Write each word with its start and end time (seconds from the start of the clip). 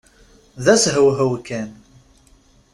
D 0.63 0.65
ashewhew 0.73 1.33
kan! 1.47 1.69